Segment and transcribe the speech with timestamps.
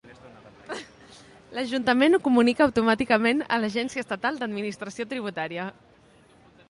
[1.57, 5.69] L'ajuntament ho comunica automàticament a l'Agència Estatal d'Administració Tributària.